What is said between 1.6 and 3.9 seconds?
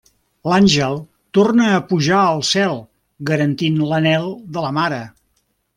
a pujar al cel garantint